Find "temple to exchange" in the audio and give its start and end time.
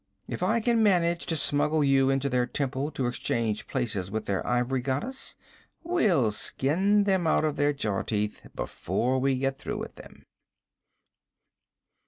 2.47-3.67